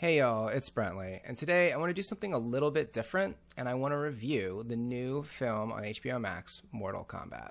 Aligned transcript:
Hey 0.00 0.16
y'all, 0.16 0.48
it's 0.48 0.70
Brentley, 0.70 1.20
and 1.26 1.36
today 1.36 1.72
I 1.72 1.76
want 1.76 1.90
to 1.90 1.94
do 1.94 2.00
something 2.00 2.32
a 2.32 2.38
little 2.38 2.70
bit 2.70 2.90
different, 2.90 3.36
and 3.58 3.68
I 3.68 3.74
want 3.74 3.92
to 3.92 3.98
review 3.98 4.64
the 4.66 4.74
new 4.74 5.22
film 5.24 5.70
on 5.70 5.82
HBO 5.82 6.18
Max, 6.18 6.62
Mortal 6.72 7.04
Kombat. 7.04 7.50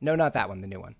No, 0.00 0.16
not 0.16 0.32
that 0.32 0.48
one, 0.48 0.62
the 0.62 0.66
new 0.66 0.80
one. 0.80 0.94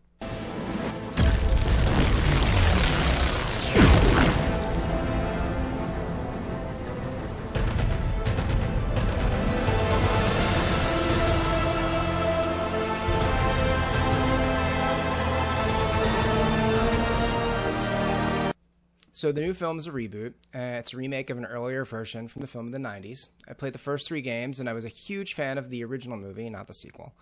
So 19.23 19.31
the 19.31 19.41
new 19.41 19.55
film 19.55 19.79
is 19.79 19.87
a 19.87 19.93
reboot. 19.93 20.33
Uh, 20.53 20.81
it's 20.81 20.95
a 20.95 20.97
remake 20.97 21.31
of 21.31 21.39
an 21.39 21.47
earlier 21.47 21.85
version 21.85 22.27
from 22.27 22.41
the 22.41 22.49
film 22.49 22.67
of 22.67 22.73
the 22.73 22.79
90s. 22.79 23.31
I 23.47 23.53
played 23.53 23.73
the 23.73 23.79
first 23.79 24.09
three 24.09 24.21
games, 24.21 24.59
and 24.59 24.69
I 24.69 24.73
was 24.73 24.85
a 24.85 24.89
huge 24.89 25.35
fan 25.35 25.59
of 25.59 25.71
the 25.71 25.85
original 25.85 26.17
movie, 26.17 26.51
not 26.51 26.67
the 26.67 26.75
sequel, 26.75 27.13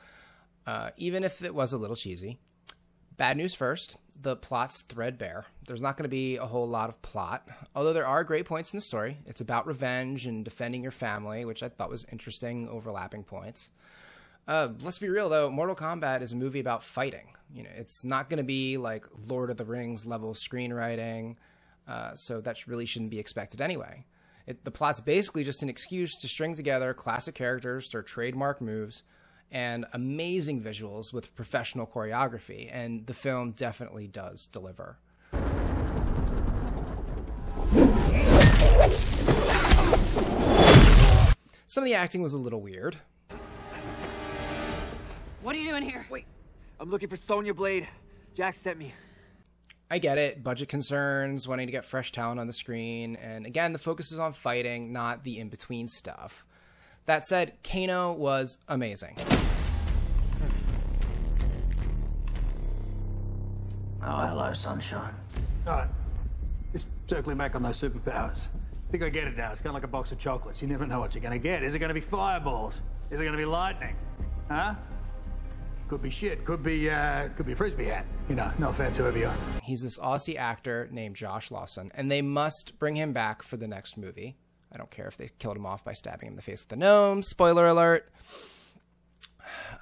uh, 0.67 0.93
even 0.97 1.25
if 1.25 1.45
it 1.45 1.55
was 1.55 1.75
a 1.75 1.77
little 1.77 1.97
cheesy. 1.97 2.39
Bad 3.19 3.37
news 3.37 3.55
first 3.55 3.99
the 4.19 4.35
plot's 4.35 4.81
threadbare. 4.81 5.45
There's 5.67 5.83
not 5.83 5.99
going 5.99 6.05
to 6.05 6.09
be 6.09 6.39
a 6.39 6.47
whole 6.47 6.67
lot 6.67 6.89
of 6.89 7.03
plot, 7.03 7.47
although 7.75 7.93
there 7.93 8.07
are 8.07 8.25
great 8.25 8.47
points 8.47 8.73
in 8.73 8.79
the 8.79 8.83
story. 8.83 9.19
It's 9.27 9.43
about 9.43 9.67
revenge 9.67 10.27
and 10.27 10.43
defending 10.43 10.83
your 10.83 10.93
family, 10.93 11.45
which 11.45 11.63
I 11.63 11.69
thought 11.69 11.91
was 11.91 12.07
interesting, 12.11 12.67
overlapping 12.67 13.25
points. 13.25 13.73
Uh, 14.49 14.69
let's 14.81 14.99
be 14.99 15.11
real 15.11 15.29
though, 15.29 15.51
Mortal 15.51 15.77
Kombat 15.77 16.23
is 16.23 16.33
a 16.33 16.37
movie 16.37 16.61
about 16.61 16.83
fighting. 16.83 17.35
You 17.53 17.65
know, 17.65 17.71
it's 17.77 18.05
not 18.05 18.31
going 18.31 18.39
to 18.39 18.43
be 18.43 18.79
like 18.79 19.05
Lord 19.27 19.51
of 19.51 19.59
the 19.59 19.67
Rings 19.67 20.07
level 20.07 20.33
screenwriting. 20.33 21.37
Uh, 21.91 22.15
so 22.15 22.41
that 22.41 22.69
really 22.69 22.87
shouldn't 22.87 23.11
be 23.11 23.19
expected 23.19 23.61
anyway. 23.61 24.05
It, 24.47 24.65
the 24.65 24.71
plot's 24.71 25.01
basically 25.01 25.43
just 25.43 25.65
an 25.65 25.69
excuse 25.69 26.17
to 26.19 26.29
string 26.29 26.55
together 26.55 26.95
classic 26.95 27.35
characters, 27.35 27.91
their 27.91 28.03
trademark 28.03 28.61
moves, 28.61 29.03
and 29.51 29.87
amazing 29.93 30.63
visuals 30.63 31.13
with 31.13 31.35
professional 31.35 31.89
choreography, 31.89 32.69
and 32.71 33.09
the 33.09 33.13
film 33.13 33.51
definitely 33.51 34.07
does 34.07 34.47
deliver. 34.47 34.99
Some 41.67 41.83
of 41.83 41.87
the 41.87 41.95
acting 41.95 42.23
was 42.23 42.33
a 42.33 42.39
little 42.39 42.61
weird. 42.61 42.97
What 45.43 45.57
are 45.57 45.59
you 45.59 45.69
doing 45.69 45.83
here? 45.83 46.07
Wait, 46.09 46.27
I'm 46.79 46.89
looking 46.89 47.09
for 47.09 47.17
Sonya 47.17 47.53
Blade. 47.55 47.89
Jax 48.37 48.61
sent 48.61 48.79
me. 48.79 48.95
I 49.93 49.99
get 49.99 50.19
it, 50.19 50.45
budget 50.45 50.69
concerns, 50.69 51.49
wanting 51.49 51.67
to 51.67 51.73
get 51.73 51.85
fresh 51.85 52.13
talent 52.13 52.39
on 52.39 52.47
the 52.47 52.53
screen, 52.53 53.17
and 53.17 53.45
again, 53.45 53.73
the 53.73 53.79
focus 53.79 54.13
is 54.13 54.21
on 54.21 54.33
fighting, 54.33 54.93
not 54.93 55.25
the 55.25 55.41
in 55.41 55.49
between 55.49 55.89
stuff. 55.89 56.47
That 57.07 57.27
said, 57.27 57.55
Kano 57.65 58.13
was 58.13 58.59
amazing. 58.69 59.17
Oh, 64.03 64.27
hello, 64.27 64.53
sunshine. 64.53 65.13
All 65.67 65.73
right. 65.75 65.89
Just 66.73 66.89
circling 67.09 67.37
back 67.37 67.57
on 67.57 67.63
those 67.65 67.81
superpowers. 67.81 68.39
I 68.39 68.91
think 68.93 69.03
I 69.03 69.09
get 69.09 69.27
it 69.27 69.37
now. 69.37 69.51
It's 69.51 69.61
kind 69.61 69.71
of 69.71 69.75
like 69.75 69.83
a 69.83 69.89
box 69.89 70.13
of 70.13 70.19
chocolates. 70.19 70.63
You 70.63 70.69
never 70.69 70.87
know 70.87 71.01
what 71.01 71.15
you're 71.15 71.21
going 71.21 71.33
to 71.33 71.43
get. 71.43 71.65
Is 71.65 71.75
it 71.75 71.81
going 71.81 71.89
to 71.89 71.95
be 71.95 72.01
fireballs? 72.01 72.81
Is 73.11 73.21
it 73.21 73.25
going 73.25 73.33
to 73.33 73.39
be 73.39 73.45
lightning? 73.45 73.97
Huh? 74.49 74.75
Could 75.91 76.03
be 76.03 76.11
shit. 76.11 76.45
Could 76.45 76.63
be, 76.63 76.89
uh, 76.89 77.31
could 77.37 77.47
be 77.47 77.53
a 77.53 77.57
frisbee 77.57 77.87
hat. 77.87 78.07
You 78.29 78.37
know, 78.37 78.49
no 78.61 78.69
offense, 78.69 78.97
whoever 78.97 79.19
you 79.19 79.27
are. 79.27 79.35
He's 79.65 79.83
this 79.83 79.99
Aussie 79.99 80.37
actor 80.37 80.89
named 80.93 81.17
Josh 81.17 81.51
Lawson, 81.51 81.91
and 81.97 82.09
they 82.09 82.23
must 82.23 82.79
bring 82.79 82.95
him 82.95 83.13
back 83.13 83.43
for 83.43 83.57
the 83.57 83.67
next 83.67 83.97
movie. 83.97 84.37
I 84.73 84.79
don't 84.79 84.93
care 84.93 85.09
if 85.09 85.17
they 85.17 85.33
killed 85.41 85.57
him 85.57 85.67
off 85.67 85.85
by 85.85 85.95
stabbing 85.95 86.29
him 86.29 86.35
in 86.35 86.37
the 86.37 86.43
face 86.43 86.65
with 86.65 86.75
a 86.75 86.77
gnome. 86.77 87.25
Spoiler 87.25 87.67
alert. 87.67 88.09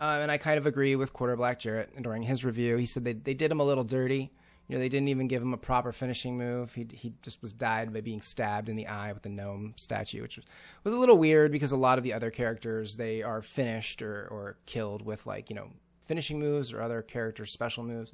Uh, 0.00 0.20
and 0.22 0.30
I 0.30 0.38
kind 0.38 0.56
of 0.56 0.64
agree 0.64 0.96
with 0.96 1.12
Quarter 1.12 1.36
Black 1.36 1.58
Jarrett 1.58 2.02
during 2.02 2.22
his 2.22 2.42
review. 2.42 2.78
He 2.78 2.86
said 2.86 3.04
they, 3.04 3.12
they 3.12 3.34
did 3.34 3.52
him 3.52 3.60
a 3.60 3.64
little 3.64 3.84
dirty. 3.84 4.32
You 4.66 4.76
know, 4.76 4.78
they 4.78 4.88
didn't 4.88 5.08
even 5.08 5.28
give 5.28 5.42
him 5.42 5.52
a 5.52 5.58
proper 5.58 5.92
finishing 5.92 6.38
move. 6.38 6.72
He, 6.72 6.86
he 6.90 7.12
just 7.20 7.42
was 7.42 7.52
died 7.52 7.92
by 7.92 8.00
being 8.00 8.22
stabbed 8.22 8.70
in 8.70 8.76
the 8.76 8.86
eye 8.86 9.12
with 9.12 9.24
the 9.24 9.28
gnome 9.28 9.74
statue, 9.76 10.22
which 10.22 10.36
was, 10.36 10.46
was 10.84 10.94
a 10.94 10.98
little 10.98 11.18
weird 11.18 11.52
because 11.52 11.72
a 11.72 11.76
lot 11.76 11.98
of 11.98 12.04
the 12.04 12.14
other 12.14 12.30
characters, 12.30 12.96
they 12.96 13.22
are 13.22 13.42
finished 13.42 14.00
or, 14.00 14.26
or 14.28 14.56
killed 14.64 15.04
with, 15.04 15.26
like, 15.26 15.50
you 15.50 15.56
know, 15.56 15.68
finishing 16.08 16.40
moves 16.40 16.72
or 16.72 16.82
other 16.82 17.02
character 17.02 17.44
special 17.44 17.84
moves. 17.84 18.12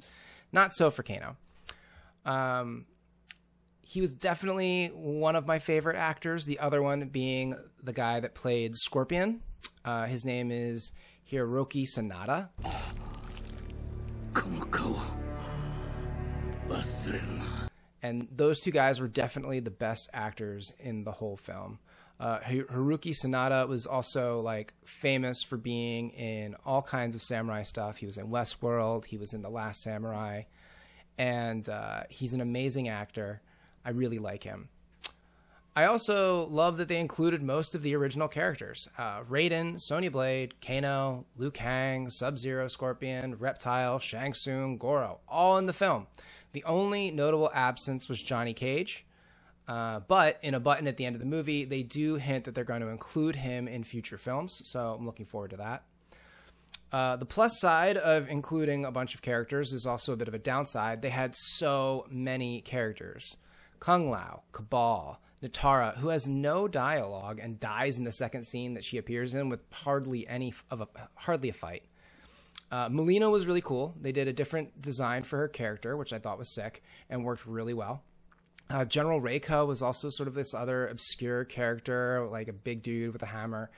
Not 0.51 0.75
so 0.75 0.91
for 0.91 1.01
Kano. 1.01 1.37
Um, 2.25 2.85
he 3.81 4.01
was 4.01 4.13
definitely 4.13 4.87
one 4.87 5.35
of 5.35 5.47
my 5.47 5.59
favorite 5.59 5.95
actors. 5.95 6.45
The 6.45 6.59
other 6.59 6.83
one 6.83 7.07
being 7.07 7.55
the 7.81 7.93
guy 7.93 8.19
that 8.19 8.35
played 8.35 8.75
Scorpion. 8.75 9.41
Uh, 9.83 10.05
his 10.05 10.25
name 10.25 10.51
is 10.51 10.91
Hiroki 11.31 11.85
Sanada. 11.85 12.49
And 18.01 18.27
those 18.31 18.59
two 18.59 18.71
guys 18.71 18.99
were 18.99 19.07
definitely 19.07 19.59
the 19.61 19.71
best 19.71 20.09
actors 20.13 20.73
in 20.79 21.05
the 21.05 21.11
whole 21.11 21.37
film. 21.37 21.79
Uh, 22.19 22.39
Haruki 22.39 23.13
Sanada 23.13 23.67
was 23.67 23.85
also 23.85 24.39
like 24.39 24.73
famous 24.85 25.43
for 25.43 25.57
being 25.57 26.11
in 26.11 26.55
all 26.65 26.81
kinds 26.81 27.15
of 27.15 27.21
samurai 27.21 27.63
stuff. 27.63 27.97
He 27.97 28.05
was 28.05 28.17
in 28.17 28.27
Westworld. 28.27 29.05
He 29.05 29.17
was 29.17 29.33
in 29.33 29.41
The 29.41 29.49
Last 29.49 29.81
Samurai, 29.81 30.43
and 31.17 31.67
uh, 31.67 32.03
he's 32.09 32.33
an 32.33 32.41
amazing 32.41 32.87
actor. 32.87 33.41
I 33.83 33.89
really 33.89 34.19
like 34.19 34.43
him. 34.43 34.69
I 35.77 35.85
also 35.85 36.47
love 36.47 36.77
that 36.77 36.87
they 36.87 37.01
included 37.01 37.43
most 37.43 37.75
of 37.75 37.81
the 37.81 37.97
original 37.97 38.29
characters: 38.29 38.87
uh, 38.97 39.23
Raiden, 39.23 39.77
Sonya 39.81 40.09
Blade, 40.09 40.53
Kano, 40.61 41.25
Liu 41.35 41.51
Kang, 41.51 42.09
Sub 42.09 42.37
Zero, 42.37 42.69
Scorpion, 42.69 43.35
Reptile, 43.35 43.99
Shang 43.99 44.33
Tsung, 44.33 44.77
Goro, 44.77 45.19
all 45.27 45.57
in 45.57 45.65
the 45.65 45.73
film. 45.73 46.07
The 46.53 46.63
only 46.63 47.11
notable 47.11 47.51
absence 47.53 48.07
was 48.07 48.21
Johnny 48.21 48.53
Cage. 48.53 49.04
Uh, 49.67 49.99
but 50.07 50.39
in 50.43 50.53
a 50.53 50.59
button 50.59 50.87
at 50.87 50.97
the 50.97 51.05
end 51.05 51.15
of 51.15 51.19
the 51.19 51.25
movie, 51.25 51.65
they 51.65 51.81
do 51.81 52.15
hint 52.15 52.43
that 52.45 52.53
they're 52.53 52.63
going 52.63 52.81
to 52.81 52.89
include 52.89 53.35
him 53.35 53.67
in 53.67 53.83
future 53.83 54.17
films. 54.17 54.61
So 54.65 54.95
I'm 54.97 55.05
looking 55.05 55.25
forward 55.25 55.51
to 55.51 55.57
that. 55.57 55.83
Uh, 56.91 57.15
the 57.15 57.25
plus 57.25 57.59
side 57.59 57.97
of 57.97 58.29
including 58.29 58.85
a 58.85 58.91
bunch 58.91 59.15
of 59.15 59.21
characters 59.21 59.73
is 59.73 59.85
also 59.85 60.13
a 60.13 60.15
bit 60.15 60.27
of 60.27 60.33
a 60.33 60.39
downside. 60.39 61.01
They 61.01 61.09
had 61.09 61.35
so 61.35 62.05
many 62.09 62.61
characters 62.61 63.35
Kung 63.79 64.09
Lao, 64.09 64.43
Kabal, 64.53 65.17
Nitara, 65.43 65.97
who 65.97 66.09
has 66.09 66.27
no 66.27 66.67
dialogue 66.67 67.39
and 67.41 67.59
dies 67.59 67.97
in 67.97 68.03
the 68.03 68.11
second 68.11 68.45
scene 68.45 68.73
that 68.75 68.83
she 68.83 68.97
appears 68.97 69.33
in 69.33 69.49
with 69.49 69.63
hardly 69.71 70.27
any 70.27 70.53
of 70.71 70.81
a 70.81 70.87
hardly 71.15 71.49
a 71.49 71.53
fight. 71.53 71.83
Uh, 72.71 72.89
Mileena 72.89 73.31
was 73.31 73.45
really 73.45 73.61
cool. 73.61 73.95
They 74.01 74.11
did 74.11 74.27
a 74.27 74.33
different 74.33 74.81
design 74.81 75.23
for 75.23 75.37
her 75.37 75.47
character, 75.47 75.95
which 75.95 76.13
I 76.13 76.19
thought 76.19 76.39
was 76.39 76.53
sick 76.53 76.83
and 77.09 77.23
worked 77.23 77.45
really 77.45 77.73
well. 77.73 78.03
Uh, 78.69 78.83
General 78.85 79.21
Reiko 79.21 79.67
was 79.67 79.81
also 79.81 80.09
sort 80.09 80.27
of 80.27 80.33
this 80.33 80.53
other 80.53 80.87
obscure 80.87 81.45
character, 81.45 82.27
like 82.31 82.47
a 82.47 82.53
big 82.53 82.81
dude 82.81 83.13
with 83.13 83.21
a 83.21 83.27
hammer. 83.27 83.69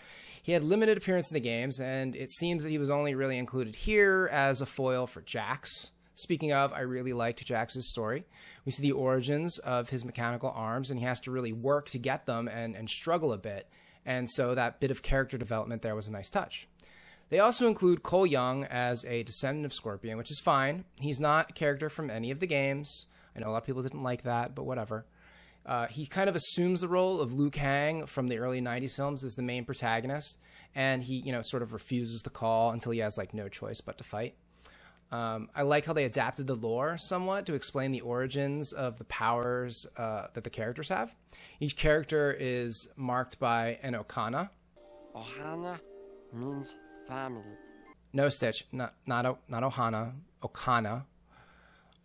He 0.42 0.54
had 0.54 0.64
limited 0.64 0.98
appearance 0.98 1.30
in 1.30 1.36
the 1.36 1.42
games, 1.42 1.80
and 1.80 2.16
it 2.16 2.32
seems 2.32 2.64
that 2.64 2.70
he 2.70 2.78
was 2.78 2.90
only 2.90 3.16
really 3.16 3.38
included 3.38 3.76
here 3.76 4.30
as 4.32 4.62
a 4.62 4.66
foil 4.66 5.06
for 5.06 5.22
Jax. 5.22 5.92
Speaking 6.16 6.54
of, 6.54 6.72
I 6.72 6.80
really 6.80 7.12
liked 7.12 7.46
Jax's 7.46 7.90
story. 7.90 8.26
We 8.66 8.72
see 8.72 8.82
the 8.82 8.94
origins 8.94 9.60
of 9.60 9.90
his 9.90 10.06
mechanical 10.06 10.52
arms, 10.56 10.90
and 10.90 11.00
he 11.00 11.06
has 11.06 11.20
to 11.22 11.32
really 11.32 11.54
work 11.54 11.90
to 11.90 12.00
get 12.00 12.26
them 12.26 12.48
and, 12.48 12.76
and 12.76 12.90
struggle 12.90 13.34
a 13.34 13.38
bit. 13.38 13.68
And 14.06 14.32
so 14.32 14.56
that 14.56 14.80
bit 14.80 14.90
of 14.90 15.04
character 15.04 15.38
development 15.38 15.82
there 15.82 15.96
was 15.96 16.08
a 16.08 16.14
nice 16.14 16.30
touch. 16.30 16.68
They 17.30 17.40
also 17.40 17.68
include 17.68 18.04
Cole 18.04 18.26
Young 18.26 18.64
as 18.64 19.04
a 19.04 19.24
descendant 19.24 19.66
of 19.66 19.74
Scorpion, 19.74 20.18
which 20.18 20.32
is 20.32 20.40
fine. 20.40 20.86
He's 21.02 21.20
not 21.20 21.50
a 21.50 21.54
character 21.54 21.90
from 21.90 22.10
any 22.10 22.32
of 22.32 22.40
the 22.40 22.48
games. 22.48 23.06
I 23.38 23.42
know 23.42 23.50
a 23.50 23.52
lot 23.52 23.60
of 23.60 23.66
people 23.66 23.84
didn't 23.84 24.04
like 24.04 24.24
that, 24.24 24.56
but 24.56 24.64
whatever. 24.64 25.06
Uh, 25.66 25.88
he 25.88 26.06
kind 26.06 26.30
of 26.30 26.36
assumes 26.36 26.82
the 26.82 26.88
role 26.88 27.20
of 27.20 27.34
Liu 27.34 27.50
Kang 27.50 28.06
from 28.06 28.28
the 28.28 28.38
early 28.40 28.62
'90s 28.62 28.96
films 28.96 29.24
as 29.24 29.36
the 29.36 29.44
main 29.44 29.66
protagonist, 29.66 30.38
and 30.74 31.04
he, 31.04 31.16
you 31.16 31.32
know, 31.32 31.42
sort 31.42 31.62
of 31.62 31.74
refuses 31.74 32.22
the 32.22 32.30
call 32.30 32.72
until 32.72 32.94
he 32.94 33.00
has 33.00 33.18
like 33.18 33.34
no 33.34 33.50
choice 33.50 33.82
but 33.82 33.98
to 33.98 34.04
fight. 34.04 34.36
Um, 35.12 35.50
I 35.56 35.62
like 35.62 35.86
how 35.86 35.94
they 35.94 36.04
adapted 36.04 36.48
the 36.48 36.56
lore 36.56 36.98
somewhat 36.98 37.46
to 37.46 37.54
explain 37.54 37.92
the 37.92 38.02
origins 38.02 38.74
of 38.74 38.98
the 38.98 39.06
powers 39.06 39.86
uh, 39.96 40.28
that 40.34 40.44
the 40.44 40.50
characters 40.50 40.90
have. 40.90 41.16
Each 41.60 41.78
character 41.78 42.36
is 42.38 42.90
marked 42.98 43.40
by 43.40 43.80
an 43.84 43.96
Arcana. 43.96 44.52
Ohana 45.16 45.80
means 46.34 46.76
family. 47.08 47.44
No 48.14 48.30
Stitch, 48.30 48.66
not 48.72 48.96
not 49.06 49.40
not 49.50 49.64
Ohana, 49.64 50.14
Arcana. 50.44 51.06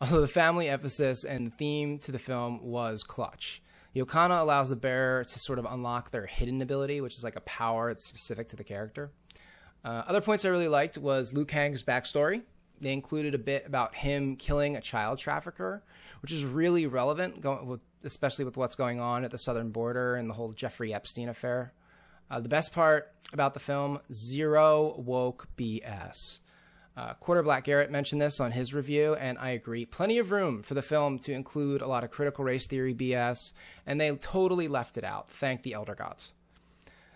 Although 0.02 0.22
the 0.22 0.26
family 0.26 0.68
emphasis 0.68 1.22
and 1.22 1.56
theme 1.56 2.00
to 2.00 2.10
the 2.10 2.18
film 2.18 2.60
was 2.60 3.04
clutch. 3.04 3.62
The 3.92 4.00
Arcana 4.00 4.42
allows 4.42 4.70
the 4.70 4.74
bearer 4.74 5.22
to 5.22 5.38
sort 5.38 5.60
of 5.60 5.64
unlock 5.64 6.10
their 6.10 6.26
hidden 6.26 6.60
ability, 6.60 7.00
which 7.00 7.16
is 7.16 7.22
like 7.22 7.36
a 7.36 7.40
power 7.42 7.86
that's 7.86 8.04
specific 8.04 8.48
to 8.48 8.56
the 8.56 8.64
character. 8.64 9.12
Uh, 9.84 10.02
other 10.08 10.20
points 10.20 10.44
I 10.44 10.48
really 10.48 10.66
liked 10.66 10.98
was 10.98 11.32
Liu 11.32 11.44
Kang's 11.44 11.84
backstory. 11.84 12.42
They 12.80 12.92
included 12.92 13.36
a 13.36 13.38
bit 13.38 13.64
about 13.64 13.94
him 13.94 14.34
killing 14.34 14.74
a 14.74 14.80
child 14.80 15.20
trafficker, 15.20 15.84
which 16.20 16.32
is 16.32 16.44
really 16.44 16.88
relevant, 16.88 17.40
going 17.40 17.68
with, 17.68 17.80
especially 18.02 18.44
with 18.44 18.56
what's 18.56 18.74
going 18.74 18.98
on 18.98 19.22
at 19.22 19.30
the 19.30 19.38
southern 19.38 19.70
border 19.70 20.16
and 20.16 20.28
the 20.28 20.34
whole 20.34 20.52
Jeffrey 20.52 20.92
Epstein 20.92 21.28
affair. 21.28 21.74
Uh, 22.28 22.40
the 22.40 22.48
best 22.48 22.72
part 22.72 23.12
about 23.32 23.54
the 23.54 23.60
film: 23.60 24.00
zero 24.12 24.96
woke 24.98 25.46
BS. 25.56 26.40
Uh, 26.96 27.14
Quarter 27.14 27.42
Black 27.42 27.64
Garrett 27.64 27.90
mentioned 27.90 28.20
this 28.20 28.38
on 28.38 28.52
his 28.52 28.74
review, 28.74 29.14
and 29.14 29.38
I 29.38 29.50
agree. 29.50 29.86
Plenty 29.86 30.18
of 30.18 30.30
room 30.30 30.62
for 30.62 30.74
the 30.74 30.82
film 30.82 31.18
to 31.20 31.32
include 31.32 31.80
a 31.80 31.86
lot 31.86 32.04
of 32.04 32.10
critical 32.10 32.44
race 32.44 32.66
theory 32.66 32.94
BS, 32.94 33.52
and 33.86 34.00
they 34.00 34.14
totally 34.16 34.68
left 34.68 34.98
it 34.98 35.04
out. 35.04 35.30
Thank 35.30 35.62
the 35.62 35.72
Elder 35.72 35.94
Gods. 35.94 36.34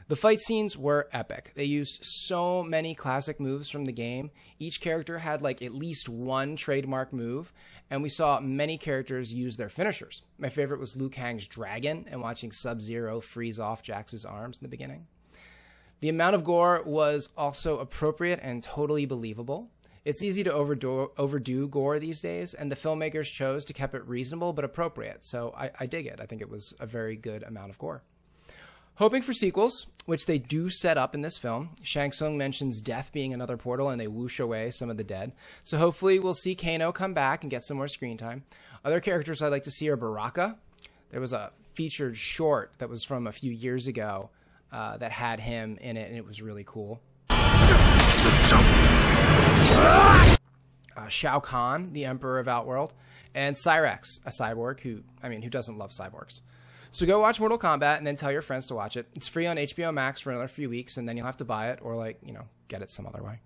The 0.08 0.16
fight 0.16 0.40
scenes 0.40 0.76
were 0.76 1.08
epic. 1.12 1.50
They 1.56 1.64
used 1.64 1.98
so 2.02 2.62
many 2.62 2.94
classic 2.94 3.40
moves 3.40 3.68
from 3.68 3.86
the 3.86 3.92
game. 3.92 4.30
Each 4.58 4.80
character 4.80 5.18
had 5.18 5.42
like 5.42 5.60
at 5.62 5.74
least 5.74 6.08
one 6.08 6.54
trademark 6.54 7.12
move, 7.12 7.52
and 7.90 8.04
we 8.04 8.08
saw 8.08 8.38
many 8.38 8.78
characters 8.78 9.34
use 9.34 9.56
their 9.56 9.68
finishers. 9.68 10.22
My 10.38 10.48
favorite 10.48 10.78
was 10.78 10.94
Liu 10.94 11.10
Kang's 11.10 11.48
dragon 11.48 12.06
and 12.08 12.22
watching 12.22 12.52
Sub 12.52 12.80
Zero 12.80 13.20
freeze 13.20 13.58
off 13.58 13.82
Jax's 13.82 14.24
arms 14.24 14.58
in 14.58 14.64
the 14.64 14.68
beginning. 14.70 15.08
The 16.00 16.08
amount 16.08 16.34
of 16.34 16.44
gore 16.44 16.82
was 16.84 17.30
also 17.36 17.78
appropriate 17.78 18.40
and 18.42 18.62
totally 18.62 19.06
believable. 19.06 19.70
It's 20.04 20.22
easy 20.22 20.44
to 20.44 20.52
overdo, 20.52 21.10
overdo 21.18 21.66
gore 21.66 21.98
these 21.98 22.20
days, 22.20 22.54
and 22.54 22.70
the 22.70 22.76
filmmakers 22.76 23.26
chose 23.32 23.64
to 23.64 23.72
keep 23.72 23.94
it 23.94 24.06
reasonable 24.06 24.52
but 24.52 24.64
appropriate. 24.64 25.24
So 25.24 25.52
I, 25.56 25.70
I 25.80 25.86
dig 25.86 26.06
it. 26.06 26.20
I 26.20 26.26
think 26.26 26.42
it 26.42 26.50
was 26.50 26.74
a 26.78 26.86
very 26.86 27.16
good 27.16 27.42
amount 27.42 27.70
of 27.70 27.78
gore. 27.78 28.02
Hoping 28.96 29.20
for 29.20 29.32
sequels, 29.32 29.88
which 30.04 30.26
they 30.26 30.38
do 30.38 30.68
set 30.68 30.96
up 30.96 31.14
in 31.14 31.22
this 31.22 31.38
film. 31.38 31.70
Shang 31.82 32.12
Tsung 32.12 32.38
mentions 32.38 32.80
death 32.80 33.10
being 33.12 33.34
another 33.34 33.56
portal, 33.56 33.88
and 33.88 34.00
they 34.00 34.06
whoosh 34.06 34.38
away 34.38 34.70
some 34.70 34.88
of 34.88 34.96
the 34.96 35.04
dead. 35.04 35.32
So 35.64 35.76
hopefully, 35.76 36.18
we'll 36.18 36.34
see 36.34 36.54
Kano 36.54 36.92
come 36.92 37.12
back 37.12 37.42
and 37.42 37.50
get 37.50 37.64
some 37.64 37.76
more 37.76 37.88
screen 37.88 38.16
time. 38.16 38.44
Other 38.84 39.00
characters 39.00 39.42
I'd 39.42 39.48
like 39.48 39.64
to 39.64 39.70
see 39.70 39.88
are 39.88 39.96
Baraka. 39.96 40.56
There 41.10 41.20
was 41.20 41.32
a 41.32 41.50
featured 41.74 42.16
short 42.16 42.72
that 42.78 42.88
was 42.88 43.04
from 43.04 43.26
a 43.26 43.32
few 43.32 43.50
years 43.50 43.86
ago 43.86 44.30
uh, 44.72 44.96
that 44.98 45.12
had 45.12 45.40
him 45.40 45.78
in 45.80 45.96
it, 45.96 46.08
and 46.08 46.16
it 46.16 46.26
was 46.26 46.42
really 46.42 46.64
cool. 46.66 47.00
Uh, 50.96 51.08
Shao 51.08 51.40
Kahn, 51.40 51.92
the 51.92 52.04
Emperor 52.06 52.38
of 52.38 52.48
Outworld, 52.48 52.94
and 53.34 53.54
Cyrax, 53.54 54.20
a 54.24 54.30
cyborg 54.30 54.80
who, 54.80 55.02
I 55.22 55.28
mean, 55.28 55.42
who 55.42 55.50
doesn't 55.50 55.76
love 55.76 55.90
cyborgs? 55.90 56.40
So 56.90 57.04
go 57.04 57.20
watch 57.20 57.38
Mortal 57.38 57.58
Kombat 57.58 57.98
and 57.98 58.06
then 58.06 58.16
tell 58.16 58.32
your 58.32 58.40
friends 58.40 58.66
to 58.68 58.74
watch 58.74 58.96
it. 58.96 59.06
It's 59.14 59.28
free 59.28 59.46
on 59.46 59.56
HBO 59.56 59.92
Max 59.92 60.20
for 60.22 60.30
another 60.30 60.48
few 60.48 60.70
weeks, 60.70 60.96
and 60.96 61.06
then 61.06 61.16
you'll 61.16 61.26
have 61.26 61.36
to 61.38 61.44
buy 61.44 61.70
it 61.70 61.80
or, 61.82 61.94
like, 61.94 62.18
you 62.22 62.32
know, 62.32 62.44
get 62.68 62.80
it 62.80 62.90
some 62.90 63.06
other 63.06 63.22
way. 63.22 63.40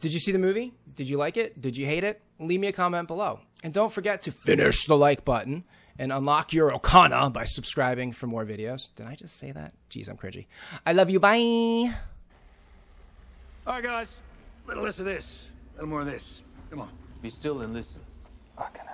Did 0.00 0.12
you 0.12 0.18
see 0.18 0.32
the 0.32 0.38
movie? 0.38 0.72
Did 0.96 1.08
you 1.08 1.16
like 1.16 1.36
it? 1.36 1.60
Did 1.60 1.76
you 1.76 1.86
hate 1.86 2.02
it? 2.02 2.20
Leave 2.40 2.58
me 2.58 2.66
a 2.66 2.72
comment 2.72 3.06
below. 3.06 3.40
And 3.62 3.72
don't 3.72 3.92
forget 3.92 4.22
to 4.22 4.32
finish 4.32 4.86
the 4.86 4.96
like 4.96 5.24
button 5.24 5.64
and 5.98 6.12
unlock 6.12 6.52
your 6.52 6.72
Arcana 6.72 7.30
by 7.30 7.44
subscribing 7.44 8.12
for 8.12 8.26
more 8.26 8.44
videos. 8.44 8.88
Did 8.94 9.06
I 9.06 9.14
just 9.14 9.36
say 9.36 9.52
that? 9.52 9.72
Jeez, 9.90 10.08
I'm 10.08 10.16
cringy. 10.16 10.46
I 10.86 10.92
love 10.92 11.10
you. 11.10 11.20
Bye. 11.20 11.94
All 13.66 13.74
right, 13.74 13.82
guys. 13.82 14.20
A 14.64 14.68
little 14.68 14.84
less 14.84 14.98
of 14.98 15.04
this. 15.04 15.44
A 15.72 15.76
little 15.76 15.90
more 15.90 16.00
of 16.00 16.06
this. 16.06 16.40
Come 16.70 16.80
on. 16.80 16.90
Be 17.22 17.28
still 17.28 17.60
and 17.62 17.74
listen. 17.74 18.02
Fucking 18.56 18.82
hell. 18.86 18.89